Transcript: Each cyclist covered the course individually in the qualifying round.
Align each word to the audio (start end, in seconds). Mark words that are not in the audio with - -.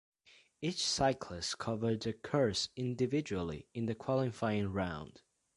Each 0.63 0.83
cyclist 0.83 1.59
covered 1.59 2.01
the 2.01 2.13
course 2.13 2.69
individually 2.75 3.67
in 3.75 3.85
the 3.85 3.93
qualifying 3.93 4.73
round. 4.73 5.21